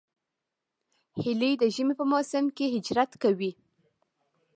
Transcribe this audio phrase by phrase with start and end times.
[1.23, 3.51] هیلۍ د ژمي په موسم کې هجرت کوي